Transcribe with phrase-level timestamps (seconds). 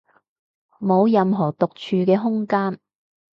[0.79, 2.79] 冇任何獨處嘅空間